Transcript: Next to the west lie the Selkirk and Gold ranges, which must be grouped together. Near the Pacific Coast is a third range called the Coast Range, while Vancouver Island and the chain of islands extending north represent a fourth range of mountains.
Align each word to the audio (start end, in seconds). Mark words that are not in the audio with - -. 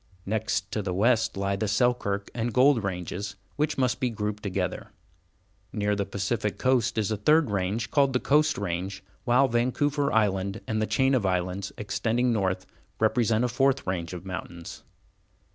Next 0.25 0.71
to 0.71 0.81
the 0.81 0.95
west 0.95 1.37
lie 1.37 1.55
the 1.55 1.67
Selkirk 1.67 2.31
and 2.33 2.51
Gold 2.51 2.83
ranges, 2.83 3.35
which 3.55 3.77
must 3.77 3.99
be 3.99 4.09
grouped 4.09 4.41
together. 4.41 4.89
Near 5.71 5.95
the 5.95 6.07
Pacific 6.07 6.57
Coast 6.57 6.97
is 6.97 7.11
a 7.11 7.17
third 7.17 7.51
range 7.51 7.91
called 7.91 8.13
the 8.13 8.19
Coast 8.19 8.57
Range, 8.57 9.03
while 9.25 9.47
Vancouver 9.47 10.11
Island 10.11 10.61
and 10.65 10.81
the 10.81 10.87
chain 10.87 11.13
of 11.13 11.23
islands 11.23 11.71
extending 11.77 12.33
north 12.33 12.65
represent 12.99 13.43
a 13.43 13.47
fourth 13.47 13.85
range 13.85 14.11
of 14.13 14.25
mountains. 14.25 14.81